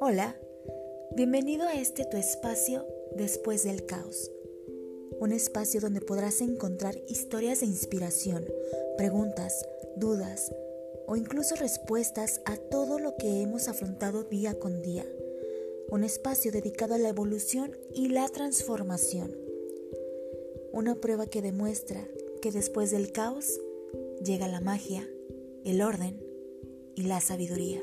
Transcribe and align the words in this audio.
Hola, 0.00 0.36
bienvenido 1.16 1.66
a 1.66 1.74
este 1.74 2.04
tu 2.04 2.16
espacio 2.16 2.86
después 3.16 3.64
del 3.64 3.84
caos. 3.84 4.30
Un 5.18 5.32
espacio 5.32 5.80
donde 5.80 6.00
podrás 6.00 6.40
encontrar 6.40 6.96
historias 7.08 7.60
de 7.60 7.66
inspiración, 7.66 8.46
preguntas, 8.96 9.66
dudas 9.96 10.54
o 11.08 11.16
incluso 11.16 11.56
respuestas 11.56 12.40
a 12.44 12.56
todo 12.56 13.00
lo 13.00 13.16
que 13.16 13.42
hemos 13.42 13.66
afrontado 13.66 14.22
día 14.22 14.56
con 14.56 14.82
día. 14.82 15.04
Un 15.90 16.04
espacio 16.04 16.52
dedicado 16.52 16.94
a 16.94 16.98
la 16.98 17.08
evolución 17.08 17.76
y 17.92 18.06
la 18.06 18.28
transformación. 18.28 19.36
Una 20.70 20.94
prueba 20.94 21.26
que 21.26 21.42
demuestra 21.42 22.06
que 22.40 22.52
después 22.52 22.92
del 22.92 23.10
caos 23.10 23.60
llega 24.24 24.46
la 24.46 24.60
magia, 24.60 25.08
el 25.64 25.82
orden 25.82 26.22
y 26.94 27.02
la 27.02 27.20
sabiduría. 27.20 27.82